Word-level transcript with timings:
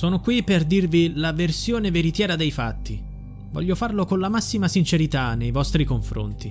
Sono 0.00 0.20
qui 0.20 0.42
per 0.42 0.64
dirvi 0.64 1.12
la 1.14 1.34
versione 1.34 1.90
veritiera 1.90 2.34
dei 2.34 2.50
fatti. 2.50 2.98
Voglio 3.52 3.74
farlo 3.74 4.06
con 4.06 4.18
la 4.18 4.30
massima 4.30 4.66
sincerità 4.66 5.34
nei 5.34 5.50
vostri 5.50 5.84
confronti. 5.84 6.50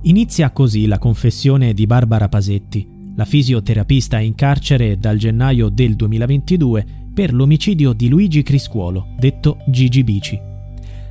Inizia 0.00 0.50
così 0.50 0.86
la 0.86 0.98
confessione 0.98 1.72
di 1.74 1.86
Barbara 1.86 2.28
Pasetti, 2.28 2.84
la 3.14 3.24
fisioterapista 3.24 4.18
in 4.18 4.34
carcere 4.34 4.98
dal 4.98 5.16
gennaio 5.16 5.68
del 5.68 5.94
2022 5.94 6.86
per 7.14 7.32
l'omicidio 7.32 7.92
di 7.92 8.08
Luigi 8.08 8.42
Criscuolo, 8.42 9.14
detto 9.16 9.58
Gigi 9.68 10.02
Bici. 10.02 10.40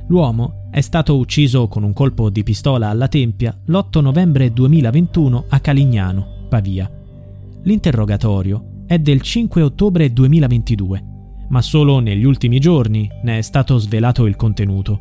L'uomo 0.08 0.68
è 0.70 0.82
stato 0.82 1.16
ucciso 1.16 1.68
con 1.68 1.84
un 1.84 1.94
colpo 1.94 2.28
di 2.28 2.42
pistola 2.42 2.90
alla 2.90 3.08
tempia 3.08 3.58
l'8 3.64 4.02
novembre 4.02 4.52
2021 4.52 5.46
a 5.48 5.58
Calignano, 5.60 6.44
Pavia. 6.50 6.90
L'interrogatorio 7.62 8.76
è 8.88 8.98
del 8.98 9.20
5 9.20 9.60
ottobre 9.60 10.10
2022, 10.14 11.04
ma 11.50 11.60
solo 11.60 11.98
negli 11.98 12.24
ultimi 12.24 12.58
giorni 12.58 13.06
ne 13.22 13.36
è 13.36 13.42
stato 13.42 13.76
svelato 13.76 14.24
il 14.24 14.34
contenuto. 14.34 14.98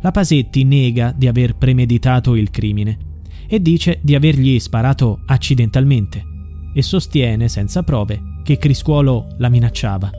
La 0.00 0.10
Pasetti 0.10 0.64
nega 0.64 1.14
di 1.16 1.28
aver 1.28 1.54
premeditato 1.54 2.34
il 2.34 2.50
crimine 2.50 2.98
e 3.46 3.62
dice 3.62 4.00
di 4.02 4.16
avergli 4.16 4.58
sparato 4.58 5.20
accidentalmente 5.24 6.20
e 6.74 6.82
sostiene 6.82 7.46
senza 7.46 7.84
prove 7.84 8.40
che 8.42 8.58
Criscuolo 8.58 9.28
la 9.38 9.48
minacciava. 9.48 10.10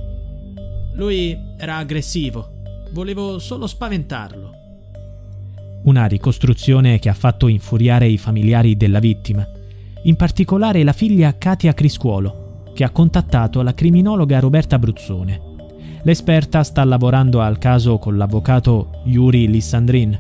Lui 0.96 1.38
era 1.58 1.76
aggressivo, 1.76 2.62
volevo 2.94 3.38
solo 3.38 3.68
spaventarlo. 3.68 4.52
Una 5.84 6.06
ricostruzione 6.06 7.00
che 7.00 7.09
ha 7.09 7.14
fatto 7.14 7.50
infuriare 7.50 8.08
i 8.08 8.18
familiari 8.18 8.78
della 8.78 9.00
vittima, 9.00 9.46
in 10.04 10.16
particolare 10.16 10.84
la 10.84 10.94
figlia 10.94 11.38
Katia 11.38 11.74
Criscuolo, 11.74 12.42
che 12.73 12.83
ha 12.83 12.89
contattato 12.89 13.61
la 13.61 13.73
criminologa 13.73 14.39
Roberta 14.39 14.79
Bruzzone. 14.79 15.52
L'esperta 16.03 16.63
sta 16.63 16.83
lavorando 16.83 17.39
al 17.39 17.57
caso 17.57 17.97
con 17.97 18.17
l'avvocato 18.17 19.02
Yuri 19.05 19.47
Lissandrin. 19.47 20.19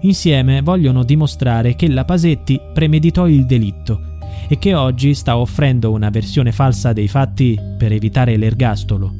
Insieme 0.00 0.62
vogliono 0.62 1.02
dimostrare 1.02 1.74
che 1.74 1.88
la 1.88 2.04
Pasetti 2.04 2.58
premeditò 2.72 3.26
il 3.26 3.44
delitto 3.44 4.16
e 4.48 4.58
che 4.58 4.74
oggi 4.74 5.12
sta 5.12 5.36
offrendo 5.36 5.90
una 5.90 6.08
versione 6.08 6.52
falsa 6.52 6.92
dei 6.92 7.08
fatti 7.08 7.60
per 7.76 7.92
evitare 7.92 8.36
l'ergastolo. 8.36 9.12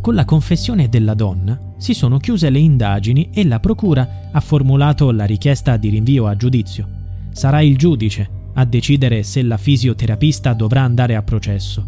Con 0.00 0.14
la 0.14 0.24
confessione 0.24 0.88
della 0.88 1.14
donna 1.14 1.58
si 1.76 1.94
sono 1.94 2.16
chiuse 2.18 2.50
le 2.50 2.58
indagini 2.58 3.30
e 3.32 3.44
la 3.44 3.60
procura 3.60 4.28
ha 4.32 4.40
formulato 4.40 5.10
la 5.12 5.24
richiesta 5.24 5.76
di 5.76 5.90
rinvio 5.90 6.26
a 6.26 6.34
giudizio. 6.34 6.88
Sarà 7.32 7.60
il 7.60 7.76
giudice 7.76 8.38
a 8.60 8.64
decidere 8.64 9.22
se 9.22 9.42
la 9.42 9.56
fisioterapista 9.56 10.52
dovrà 10.52 10.82
andare 10.82 11.16
a 11.16 11.22
processo. 11.22 11.84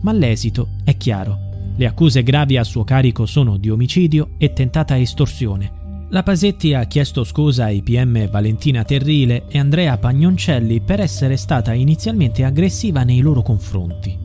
Ma 0.00 0.12
l'esito 0.12 0.68
è 0.84 0.96
chiaro. 0.96 1.38
Le 1.76 1.86
accuse 1.86 2.22
gravi 2.22 2.56
a 2.56 2.64
suo 2.64 2.84
carico 2.84 3.26
sono 3.26 3.56
di 3.56 3.70
omicidio 3.70 4.30
e 4.38 4.52
tentata 4.52 4.98
estorsione. 4.98 5.84
La 6.10 6.22
Pasetti 6.22 6.72
ha 6.74 6.84
chiesto 6.84 7.24
scusa 7.24 7.64
ai 7.64 7.82
PM 7.82 8.28
Valentina 8.28 8.84
Terrile 8.84 9.46
e 9.48 9.58
Andrea 9.58 9.98
Pagnoncelli 9.98 10.80
per 10.80 11.00
essere 11.00 11.36
stata 11.36 11.72
inizialmente 11.72 12.44
aggressiva 12.44 13.02
nei 13.02 13.20
loro 13.20 13.42
confronti. 13.42 14.16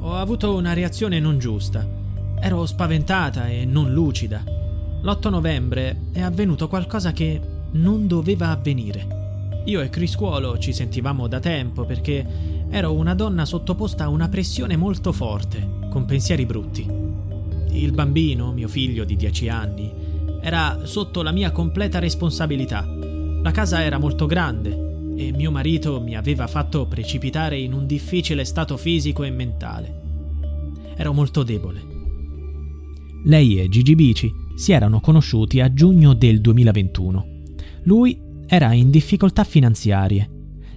Ho 0.00 0.14
avuto 0.14 0.54
una 0.54 0.72
reazione 0.72 1.20
non 1.20 1.38
giusta. 1.38 1.86
Ero 2.40 2.66
spaventata 2.66 3.48
e 3.48 3.64
non 3.64 3.92
lucida. 3.92 4.42
L'8 5.02 5.30
novembre 5.30 5.96
è 6.12 6.20
avvenuto 6.20 6.68
qualcosa 6.68 7.12
che 7.12 7.40
non 7.72 8.06
doveva 8.06 8.50
avvenire. 8.50 9.17
Io 9.68 9.82
e 9.82 9.90
Criscuolo 9.90 10.56
ci 10.56 10.72
sentivamo 10.72 11.28
da 11.28 11.40
tempo 11.40 11.84
perché 11.84 12.26
ero 12.70 12.94
una 12.94 13.12
donna 13.12 13.44
sottoposta 13.44 14.04
a 14.04 14.08
una 14.08 14.30
pressione 14.30 14.76
molto 14.76 15.12
forte, 15.12 15.88
con 15.90 16.06
pensieri 16.06 16.46
brutti. 16.46 16.86
Il 17.72 17.92
bambino, 17.92 18.50
mio 18.52 18.66
figlio 18.66 19.04
di 19.04 19.14
dieci 19.14 19.50
anni, 19.50 19.92
era 20.40 20.80
sotto 20.84 21.20
la 21.20 21.32
mia 21.32 21.50
completa 21.50 21.98
responsabilità. 21.98 22.82
La 23.42 23.50
casa 23.50 23.84
era 23.84 23.98
molto 23.98 24.24
grande 24.24 25.12
e 25.16 25.32
mio 25.32 25.50
marito 25.50 26.00
mi 26.00 26.16
aveva 26.16 26.46
fatto 26.46 26.86
precipitare 26.86 27.58
in 27.58 27.74
un 27.74 27.84
difficile 27.84 28.46
stato 28.46 28.78
fisico 28.78 29.22
e 29.22 29.30
mentale. 29.30 30.00
Ero 30.96 31.12
molto 31.12 31.42
debole. 31.42 31.86
Lei 33.24 33.60
e 33.60 33.68
Gigi 33.68 33.94
Bici 33.94 34.32
si 34.56 34.72
erano 34.72 35.00
conosciuti 35.00 35.60
a 35.60 35.70
giugno 35.74 36.14
del 36.14 36.40
2021. 36.40 37.36
Lui 37.82 38.27
era 38.50 38.72
in 38.72 38.88
difficoltà 38.88 39.44
finanziarie. 39.44 40.28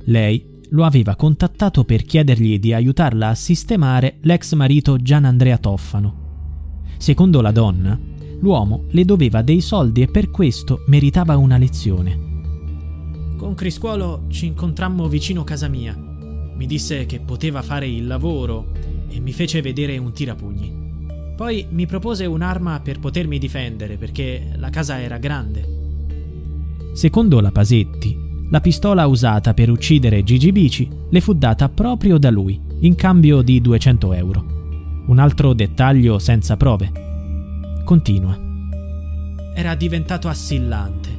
Lei 0.03 0.45
lo 0.71 0.83
aveva 0.83 1.15
contattato 1.15 1.85
per 1.85 2.03
chiedergli 2.03 2.59
di 2.59 2.73
aiutarla 2.73 3.29
a 3.29 3.35
sistemare 3.35 4.17
l'ex 4.23 4.53
marito 4.53 4.97
Gian 4.97 5.23
Andrea 5.23 5.57
Toffano. 5.57 6.79
Secondo 6.97 7.39
la 7.39 7.51
donna, 7.51 7.97
l'uomo 8.41 8.83
le 8.89 9.05
doveva 9.05 9.41
dei 9.41 9.61
soldi 9.61 10.01
e 10.01 10.07
per 10.07 10.31
questo 10.31 10.83
meritava 10.87 11.37
una 11.37 11.57
lezione. 11.57 12.29
Con 13.37 13.55
Criscuolo 13.55 14.25
ci 14.27 14.47
incontrammo 14.47 15.07
vicino 15.07 15.45
casa 15.45 15.69
mia. 15.69 15.95
Mi 15.95 16.65
disse 16.65 17.05
che 17.05 17.21
poteva 17.21 17.61
fare 17.61 17.87
il 17.87 18.05
lavoro 18.05 18.73
e 19.07 19.19
mi 19.21 19.31
fece 19.31 19.61
vedere 19.61 19.97
un 19.97 20.11
tirapugni. 20.11 20.79
Poi 21.37 21.65
mi 21.69 21.85
propose 21.85 22.25
un'arma 22.25 22.81
per 22.81 22.99
potermi 22.99 23.39
difendere 23.39 23.95
perché 23.95 24.51
la 24.57 24.69
casa 24.69 24.99
era 24.99 25.17
grande 25.17 25.79
Secondo 26.93 27.39
la 27.39 27.51
Pasetti, 27.51 28.17
la 28.49 28.59
pistola 28.59 29.07
usata 29.07 29.53
per 29.53 29.69
uccidere 29.69 30.23
Gigi 30.23 30.51
Bici 30.51 30.89
le 31.09 31.21
fu 31.21 31.31
data 31.33 31.69
proprio 31.69 32.17
da 32.17 32.29
lui, 32.29 32.59
in 32.81 32.95
cambio 32.95 33.41
di 33.41 33.61
200 33.61 34.11
euro. 34.11 34.45
Un 35.07 35.17
altro 35.17 35.53
dettaglio 35.53 36.19
senza 36.19 36.57
prove. 36.57 37.79
Continua. 37.85 38.37
Era 39.55 39.73
diventato 39.75 40.27
assillante. 40.27 41.09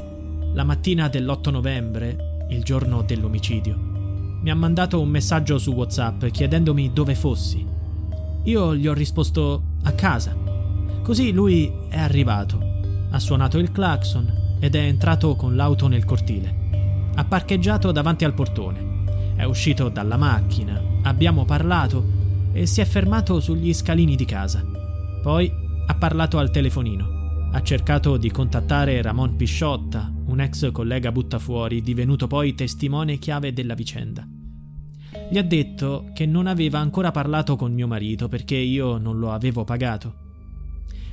La 0.53 0.63
mattina 0.63 1.09
dell'8 1.09 1.51
novembre, 1.51 2.47
il 2.51 2.63
giorno 2.63 3.01
dell'omicidio, 3.01 3.75
mi 4.43 4.51
ha 4.51 4.55
mandato 4.55 5.01
un 5.01 5.09
messaggio 5.09 5.57
su 5.57 5.73
WhatsApp 5.73 6.27
chiedendomi 6.27 6.93
dove 6.93 7.15
fossi. 7.15 7.67
Io 8.45 8.77
gli 8.77 8.87
ho 8.87 8.93
risposto 8.93 9.63
a 9.85 9.93
casa. 9.93 10.37
Così 11.03 11.33
lui 11.33 11.73
è 11.89 11.99
arrivato. 11.99 12.61
Ha 13.11 13.19
suonato 13.19 13.57
il 13.57 13.73
clacson 13.73 14.41
ed 14.63 14.77
è 14.77 14.81
entrato 14.81 15.35
con 15.35 15.57
l'auto 15.57 15.89
nel 15.89 16.05
cortile. 16.05 17.11
Ha 17.17 17.25
parcheggiato 17.25 17.91
davanti 17.91 18.25
al 18.25 18.33
portone. 18.33 19.35
È 19.35 19.43
uscito 19.43 19.89
dalla 19.89 20.17
macchina, 20.17 20.81
abbiamo 21.03 21.45
parlato 21.45 22.05
e 22.53 22.65
si 22.67 22.81
è 22.81 22.85
fermato 22.85 23.41
sugli 23.41 23.75
scalini 23.75 24.15
di 24.15 24.25
casa. 24.25 24.65
Poi 25.21 25.53
ha 25.85 25.95
parlato 25.97 26.39
al 26.39 26.53
telefonino. 26.53 27.49
Ha 27.51 27.61
cercato 27.63 28.17
di 28.17 28.31
contattare 28.31 29.03
Ramon 29.03 29.35
Pisciotta, 29.35 30.09
un 30.27 30.39
ex 30.39 30.71
collega 30.71 31.11
buttafuori, 31.11 31.83
divenuto 31.83 32.29
poi 32.29 32.55
testimone 32.55 33.19
chiave 33.19 33.53
della 33.53 33.75
vicenda. 33.75 34.25
Gli 35.29 35.39
ha 35.39 35.43
detto 35.43 36.11
che 36.15 36.25
non 36.25 36.47
aveva 36.47 36.79
ancora 36.79 37.11
parlato 37.11 37.57
con 37.57 37.73
mio 37.73 37.89
marito 37.89 38.29
perché 38.29 38.55
io 38.55 38.97
non 38.99 39.19
lo 39.19 39.33
avevo 39.33 39.65
pagato. 39.65 40.15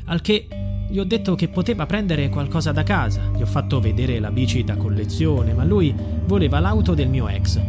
Al 0.05 0.21
che 0.21 0.47
gli 0.89 0.97
ho 0.97 1.05
detto 1.05 1.35
che 1.35 1.49
poteva 1.49 1.85
prendere 1.85 2.29
qualcosa 2.29 2.71
da 2.71 2.81
casa, 2.81 3.21
gli 3.35 3.43
ho 3.43 3.45
fatto 3.45 3.79
vedere 3.79 4.19
la 4.19 4.31
bici 4.31 4.63
da 4.63 4.75
collezione, 4.75 5.53
ma 5.53 5.63
lui 5.63 5.95
voleva 6.25 6.59
l'auto 6.59 6.95
del 6.95 7.07
mio 7.07 7.27
ex. 7.27 7.59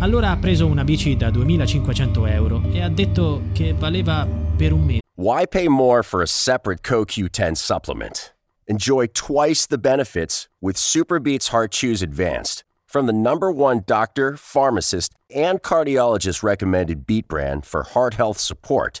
Allora 0.00 0.30
ha 0.30 0.36
preso 0.36 0.66
una 0.66 0.84
bici 0.84 1.16
da 1.16 1.30
2500 1.30 2.26
euro 2.26 2.62
e 2.70 2.82
ha 2.82 2.90
detto 2.90 3.44
che 3.52 3.72
valeva 3.72 4.28
per 4.56 4.72
un 4.72 4.84
mese. 4.84 5.00
Why 5.14 5.46
pay 5.46 5.68
more 5.68 6.02
for 6.02 6.20
a 6.20 6.26
separate 6.26 6.82
CoQ10 6.82 7.52
supplement? 7.52 8.34
Enjoy 8.66 9.06
twice 9.06 9.66
the 9.66 9.78
benefits 9.78 10.48
with 10.60 10.76
Superbeats 10.76 11.48
Heart 11.48 11.72
Chews 11.72 12.02
Advanced 12.02 12.64
from 12.84 13.06
the 13.06 13.12
number 13.12 13.50
one 13.50 13.84
doctor, 13.86 14.36
pharmacist, 14.36 15.14
and 15.34 15.62
cardiologist 15.62 16.42
recommended 16.42 17.06
beat 17.06 17.26
brand 17.26 17.64
for 17.64 17.84
heart 17.84 18.14
health 18.14 18.38
support. 18.38 19.00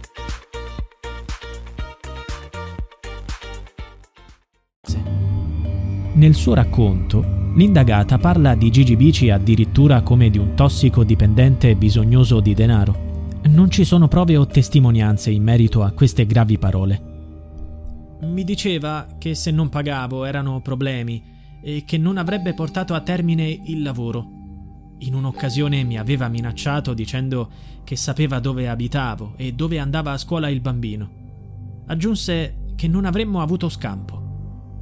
Nel 6.13 6.35
suo 6.35 6.53
racconto, 6.53 7.53
l'indagata 7.55 8.17
parla 8.17 8.53
di 8.53 8.69
Gigi 8.69 8.97
Bici 8.97 9.29
addirittura 9.29 10.01
come 10.01 10.29
di 10.29 10.37
un 10.37 10.55
tossico 10.55 11.05
dipendente 11.05 11.73
bisognoso 11.77 12.41
di 12.41 12.53
denaro. 12.53 13.29
Non 13.43 13.71
ci 13.71 13.85
sono 13.85 14.09
prove 14.09 14.35
o 14.35 14.45
testimonianze 14.45 15.31
in 15.31 15.41
merito 15.41 15.83
a 15.83 15.91
queste 15.91 16.25
gravi 16.25 16.57
parole. 16.57 17.09
Mi 18.23 18.43
diceva 18.43 19.07
che 19.17 19.35
se 19.35 19.51
non 19.51 19.69
pagavo 19.69 20.25
erano 20.25 20.59
problemi 20.59 21.23
e 21.61 21.83
che 21.85 21.97
non 21.97 22.17
avrebbe 22.17 22.53
portato 22.53 22.93
a 22.93 22.99
termine 22.99 23.47
il 23.47 23.81
lavoro. 23.81 24.27
In 24.99 25.15
un'occasione 25.15 25.85
mi 25.85 25.97
aveva 25.97 26.27
minacciato 26.27 26.93
dicendo 26.93 27.49
che 27.85 27.95
sapeva 27.95 28.39
dove 28.39 28.67
abitavo 28.67 29.35
e 29.37 29.53
dove 29.53 29.79
andava 29.79 30.11
a 30.11 30.17
scuola 30.17 30.49
il 30.49 30.59
bambino. 30.59 31.09
Aggiunse 31.87 32.73
che 32.75 32.89
non 32.89 33.05
avremmo 33.05 33.41
avuto 33.41 33.69
scampo. 33.69 34.30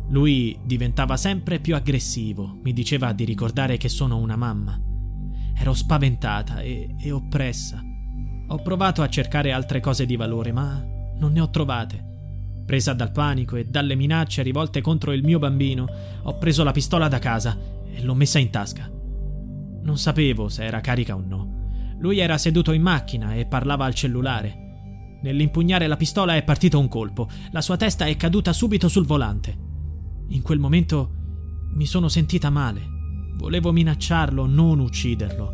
Lui 0.09 0.59
diventava 0.63 1.17
sempre 1.17 1.59
più 1.59 1.75
aggressivo, 1.75 2.57
mi 2.63 2.73
diceva 2.73 3.13
di 3.13 3.25
ricordare 3.25 3.77
che 3.77 3.89
sono 3.89 4.17
una 4.17 4.35
mamma. 4.35 4.79
Ero 5.55 5.73
spaventata 5.73 6.61
e, 6.61 6.95
e, 6.99 7.11
oppressa. 7.11 7.79
Ho 8.47 8.61
provato 8.63 9.03
a 9.03 9.09
cercare 9.09 9.51
altre 9.51 9.79
cose 9.79 10.07
di 10.07 10.15
valore, 10.15 10.51
ma 10.51 10.83
non 11.17 11.31
ne 11.31 11.41
ho 11.41 11.49
trovate. 11.51 12.07
Presa 12.65 12.93
dal 12.93 13.11
panico 13.11 13.55
e 13.55 13.65
dalle 13.65 13.93
minacce 13.93 14.41
rivolte 14.41 14.81
contro 14.81 15.11
il 15.11 15.23
mio 15.23 15.37
bambino, 15.37 15.85
ho 16.23 16.37
preso 16.39 16.63
la 16.63 16.71
pistola 16.71 17.07
da 17.07 17.19
casa 17.19 17.55
e 17.85 18.01
l'ho 18.01 18.15
messa 18.15 18.39
in 18.39 18.49
tasca. 18.49 18.89
Non 18.89 19.97
sapevo 19.97 20.49
se 20.49 20.63
era 20.63 20.81
carica 20.81 21.15
o 21.15 21.23
no. 21.23 21.57
Lui 21.99 22.17
era 22.17 22.37
seduto 22.39 22.71
in 22.71 22.81
macchina 22.81 23.35
e 23.35 23.45
parlava 23.45 23.85
al 23.85 23.93
cellulare. 23.93 25.17
Nell'impugnare 25.21 25.85
la 25.85 25.97
pistola 25.97 26.35
è 26.35 26.43
partito 26.43 26.79
un 26.79 26.87
colpo. 26.87 27.27
La 27.51 27.61
sua 27.61 27.77
testa 27.77 28.05
è 28.05 28.15
caduta 28.15 28.53
subito 28.53 28.87
sul 28.87 29.05
volante. 29.05 29.67
In 30.29 30.41
quel 30.41 30.59
momento 30.59 31.09
mi 31.73 31.85
sono 31.85 32.07
sentita 32.07 32.49
male. 32.49 32.81
Volevo 33.35 33.71
minacciarlo, 33.71 34.45
non 34.45 34.79
ucciderlo. 34.79 35.53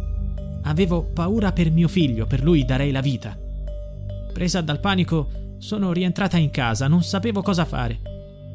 Avevo 0.64 1.04
paura 1.04 1.52
per 1.52 1.72
mio 1.72 1.88
figlio, 1.88 2.26
per 2.26 2.44
lui 2.44 2.66
darei 2.66 2.92
la 2.92 3.02
vita. 3.02 3.38
Presa 4.34 4.62
dal 4.62 4.80
panico, 4.80 5.30
sono 5.60 5.94
rientrata 5.94 6.38
in 6.38 6.50
casa, 6.50 6.88
non 6.88 7.04
sapevo 7.04 7.42
cosa 7.42 7.64
fare. 7.64 8.02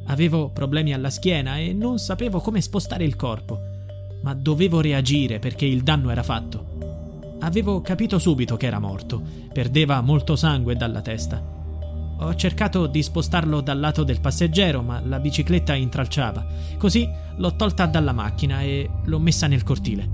Avevo 0.07 0.51
problemi 0.51 0.93
alla 0.93 1.11
schiena 1.11 1.59
e 1.59 1.73
non 1.73 1.99
sapevo 1.99 2.41
come 2.41 2.61
spostare 2.61 3.05
il 3.05 3.17
corpo, 3.17 3.59
ma 4.23 4.35
dovevo 4.35 4.81
reagire 4.81 5.39
perché 5.39 5.65
il 5.65 5.83
danno 5.83 6.11
era 6.11 6.23
fatto. 6.23 7.37
Avevo 7.41 7.81
capito 7.81 8.19
subito 8.19 8.57
che 8.57 8.67
era 8.67 8.79
morto, 8.79 9.23
perdeva 9.53 10.01
molto 10.03 10.37
sangue 10.37 10.77
dalla 10.77 11.01
testa. 11.01 11.60
Ho 12.23 12.35
cercato 12.35 12.87
di 12.87 13.03
spostarlo 13.03 13.63
dal 13.63 13.81
lato 13.81 14.05
del 14.05 14.21
passeggero, 14.21 14.83
ma 14.83 15.01
la 15.01 15.19
bicicletta 15.19 15.75
intralciava. 15.75 16.47
Così 16.77 17.09
l'ho 17.37 17.57
tolta 17.57 17.87
dalla 17.87 18.13
macchina 18.13 18.61
e 18.61 18.89
l'ho 19.05 19.19
messa 19.19 19.47
nel 19.47 19.63
cortile. 19.63 20.07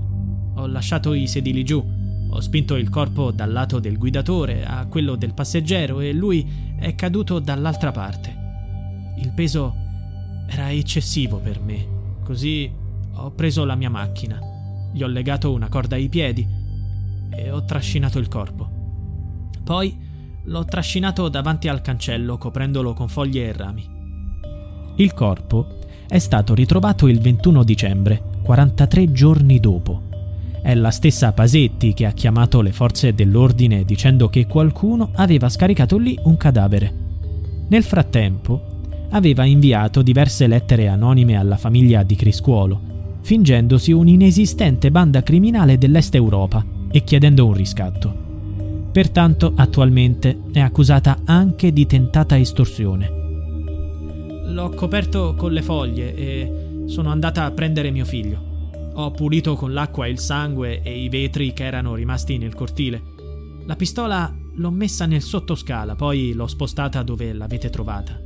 Ho 0.55 0.67
lasciato 0.67 1.13
i 1.13 1.27
sedili 1.27 1.65
giù, 1.65 1.85
ho 2.29 2.39
spinto 2.39 2.75
il 2.75 2.89
corpo 2.89 3.31
dal 3.31 3.51
lato 3.51 3.79
del 3.79 3.97
guidatore 3.97 4.65
a 4.65 4.85
quello 4.87 5.15
del 5.15 5.33
passeggero 5.33 5.99
e 5.99 6.13
lui 6.13 6.47
è 6.79 6.95
caduto 6.95 7.39
dall'altra 7.39 7.91
parte. 7.91 8.35
Il 9.17 9.33
peso 9.33 9.75
era 10.47 10.71
eccessivo 10.71 11.39
per 11.39 11.59
me, 11.59 11.85
così 12.23 12.71
ho 13.15 13.31
preso 13.31 13.65
la 13.65 13.75
mia 13.75 13.89
macchina, 13.89 14.39
gli 14.93 15.03
ho 15.03 15.07
legato 15.07 15.51
una 15.51 15.67
corda 15.67 15.95
ai 15.95 16.07
piedi 16.07 16.47
e 17.31 17.51
ho 17.51 17.65
trascinato 17.65 18.17
il 18.17 18.29
corpo. 18.29 18.69
Poi 19.63 20.05
l'ho 20.47 20.63
trascinato 20.63 21.27
davanti 21.27 21.67
al 21.67 21.81
cancello 21.81 22.37
coprendolo 22.37 22.93
con 22.93 23.09
foglie 23.09 23.47
e 23.47 23.53
rami. 23.53 23.85
Il 24.95 25.13
corpo 25.13 25.75
è 26.07 26.19
stato 26.19 26.53
ritrovato 26.53 27.07
il 27.07 27.19
21 27.19 27.63
dicembre, 27.63 28.21
43 28.43 29.11
giorni 29.11 29.59
dopo. 29.59 30.03
È 30.61 30.73
la 30.73 30.91
stessa 30.91 31.33
Pasetti 31.33 31.93
che 31.93 32.05
ha 32.05 32.11
chiamato 32.11 32.61
le 32.61 32.71
forze 32.71 33.13
dell'ordine 33.13 33.83
dicendo 33.83 34.29
che 34.29 34.47
qualcuno 34.47 35.11
aveva 35.15 35.49
scaricato 35.49 35.97
lì 35.97 36.17
un 36.23 36.37
cadavere. 36.37 36.93
Nel 37.67 37.83
frattempo, 37.83 38.75
aveva 39.09 39.43
inviato 39.43 40.01
diverse 40.01 40.47
lettere 40.47 40.87
anonime 40.87 41.35
alla 41.35 41.57
famiglia 41.57 42.03
di 42.03 42.15
Criscuolo, 42.15 42.81
fingendosi 43.21 43.91
un'inesistente 43.91 44.91
banda 44.91 45.23
criminale 45.23 45.77
dell'Est 45.77 46.15
Europa 46.15 46.65
e 46.89 47.03
chiedendo 47.03 47.45
un 47.45 47.53
riscatto. 47.53 48.26
Pertanto 48.97 49.53
attualmente 49.55 50.41
è 50.51 50.59
accusata 50.59 51.21
anche 51.23 51.71
di 51.71 51.85
tentata 51.85 52.35
estorsione. 52.35 53.07
L'ho 54.45 54.69
coperto 54.69 55.35
con 55.35 55.51
le 55.51 55.61
foglie 55.61 56.15
e 56.15 56.83
sono 56.87 57.11
andata 57.11 57.45
a 57.45 57.51
prendere 57.51 57.91
mio 57.91 58.05
figlio. 58.05 58.71
Ho 58.95 59.11
pulito 59.11 59.53
con 59.53 59.71
l'acqua 59.71 60.07
il 60.07 60.17
sangue 60.17 60.81
e 60.81 60.97
i 60.97 61.09
vetri 61.09 61.53
che 61.53 61.65
erano 61.65 61.93
rimasti 61.93 62.39
nel 62.39 62.55
cortile. 62.55 63.03
La 63.67 63.75
pistola 63.75 64.35
l'ho 64.55 64.71
messa 64.71 65.05
nel 65.05 65.21
sottoscala, 65.21 65.93
poi 65.93 66.33
l'ho 66.33 66.47
spostata 66.47 67.03
dove 67.03 67.33
l'avete 67.33 67.69
trovata. 67.69 68.19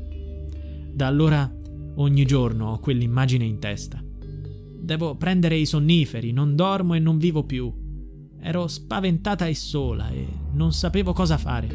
Da 0.89 1.05
allora 1.05 1.53
ogni 1.95 2.23
giorno 2.23 2.69
ho 2.69 2.79
quell'immagine 2.79 3.43
in 3.43 3.59
testa. 3.59 4.01
Devo 4.01 5.15
prendere 5.15 5.57
i 5.57 5.65
sonniferi, 5.65 6.31
non 6.31 6.55
dormo 6.55 6.93
e 6.93 6.99
non 6.99 7.17
vivo 7.17 7.43
più. 7.43 7.80
Ero 8.43 8.67
spaventata 8.67 9.45
e 9.45 9.53
sola 9.53 10.09
e 10.09 10.27
non 10.53 10.73
sapevo 10.73 11.13
cosa 11.13 11.37
fare. 11.37 11.69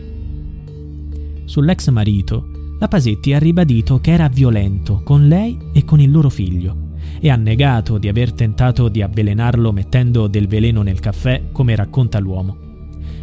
Sull'ex 1.44 1.90
marito, 1.90 2.74
la 2.80 2.88
Pasetti 2.88 3.32
ha 3.32 3.38
ribadito 3.38 4.00
che 4.00 4.10
era 4.10 4.28
violento 4.28 5.00
con 5.04 5.28
lei 5.28 5.56
e 5.72 5.84
con 5.84 6.00
il 6.00 6.10
loro 6.10 6.28
figlio 6.28 6.84
e 7.20 7.30
ha 7.30 7.36
negato 7.36 7.98
di 7.98 8.08
aver 8.08 8.32
tentato 8.32 8.88
di 8.88 9.00
avvelenarlo 9.00 9.70
mettendo 9.72 10.26
del 10.26 10.48
veleno 10.48 10.82
nel 10.82 10.98
caffè, 10.98 11.50
come 11.52 11.76
racconta 11.76 12.18
l'uomo. 12.18 12.56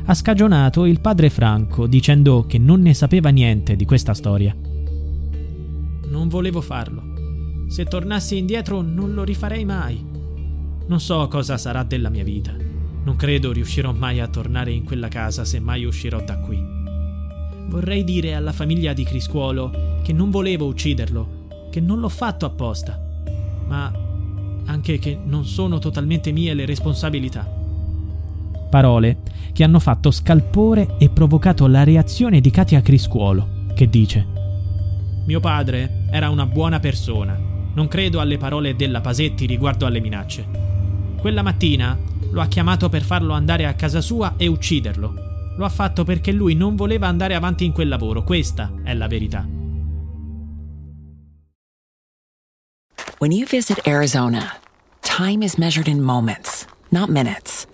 Ha 0.06 0.14
scagionato 0.14 0.86
il 0.86 1.02
padre 1.02 1.30
Franco 1.30 1.86
dicendo 1.86 2.46
che 2.48 2.58
non 2.58 2.82
ne 2.82 2.94
sapeva 2.94 3.30
niente 3.30 3.76
di 3.76 3.84
questa 3.84 4.14
storia. 4.14 4.56
Non 6.08 6.30
volevo 6.30 6.62
farlo. 6.62 7.66
Se 7.68 7.84
tornassi 7.84 8.38
indietro 8.38 8.82
non 8.82 9.14
lo 9.14 9.24
rifarei 9.24 9.66
mai. 9.66 10.02
Non 10.88 11.00
so 11.02 11.28
cosa 11.28 11.58
sarà 11.58 11.84
della 11.84 12.10
mia 12.10 12.24
vita. 12.24 12.72
Non 13.04 13.16
credo 13.18 13.52
riuscirò 13.52 13.92
mai 13.92 14.20
a 14.20 14.28
tornare 14.28 14.72
in 14.72 14.86
quella 14.86 15.10
casa 15.10 15.44
se 15.44 15.60
mai 15.60 15.84
uscirò 15.84 16.22
da 16.24 16.38
qui. 16.38 16.58
Vorrei 17.68 18.04
dire 18.04 18.34
alla 18.34 18.54
famiglia 18.54 18.94
di 18.94 19.04
Criscuolo 19.04 20.00
che 20.04 20.14
non 20.14 20.30
volevo 20.30 20.68
ucciderlo, 20.68 21.70
che 21.70 21.82
non 21.82 22.00
l'ho 22.00 22.10
fatto 22.10 22.46
apposta, 22.46 23.00
ma 23.68 23.92
anche 24.66 25.00
che 25.00 25.20
non 25.22 25.46
sono 25.46 25.80
totalmente 25.80 26.32
mie 26.32 26.54
le 26.54 26.66
responsabilità. 26.66 27.62
Parole 28.70 29.18
che 29.52 29.64
hanno 29.64 29.80
fatto 29.80 30.10
scalpore 30.10 30.96
e 30.98 31.10
provocato 31.10 31.68
la 31.68 31.84
reazione 31.84 32.42
di 32.42 32.50
Katia 32.50 32.82
Criscuolo, 32.82 33.66
che 33.76 33.90
dice 33.90 34.26
Mio 35.26 35.40
padre 35.40 36.06
era 36.10 36.30
una 36.30 36.46
buona 36.46 36.80
persona, 36.80 37.38
non 37.74 37.88
credo 37.88 38.20
alle 38.20 38.38
parole 38.38 38.76
della 38.76 39.02
Pasetti 39.02 39.46
riguardo 39.46 39.86
alle 39.86 40.00
minacce. 40.00 40.46
Quella 41.18 41.42
mattina 41.42 41.98
lo 42.34 42.42
ha 42.42 42.48
chiamato 42.48 42.90
per 42.90 43.04
farlo 43.04 43.34
andare 43.34 43.68
a 43.68 43.76
casa 43.76 44.02
sua 44.02 44.34
e 44.38 44.48
ucciderlo. 44.48 45.14
Lo 45.56 45.66
ha 45.66 45.70
fatto 45.70 46.04
perché 46.04 46.32
lui 46.32 46.56
non 46.56 46.76
voleva 46.76 47.08
andare 47.08 47.36
avanti 47.36 47.64
in 47.64 47.72
quel 47.72 47.88
lavoro, 47.88 48.24
questa 48.24 48.72
è 48.84 48.94
la 48.96 49.08
verità. 49.08 49.48
When 53.20 53.32
you 53.32 53.46
visit 53.46 53.88
Arizona, 53.88 54.58
time 55.02 55.44
is 55.44 55.58
measured 55.58 55.88
in 55.88 56.02
moments, 56.02 56.66
not 56.90 57.10
minutes. 57.10 57.68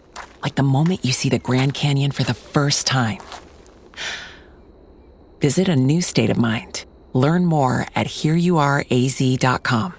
Like 0.44 0.56
the 0.56 0.64
moment 0.64 1.04
you 1.04 1.14
see 1.14 1.30
the 1.30 1.40
Grand 1.40 1.74
Canyon 1.74 2.12
for 2.12 2.24
the 2.24 2.34
first 2.34 2.86
time. 2.86 3.20
Visit 5.40 5.70
a 5.70 5.76
new 5.76 6.02
state 6.02 6.30
of 6.30 6.38
mind. 6.38 6.86
Learn 7.14 7.46
more 7.46 7.88
at 7.96 8.08
hereyouareaz.com. 8.08 9.99